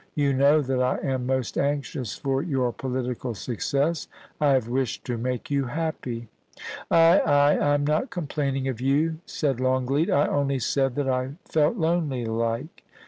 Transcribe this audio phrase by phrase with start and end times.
[0.15, 4.07] You know that I am most anxious for your political success.
[4.39, 6.27] I have wished to make you happy.''
[6.89, 7.55] Ay, ay!
[7.59, 12.25] I am not complaining of you,' said Longleat;* I only said that I felt lonely
[12.25, 12.83] like.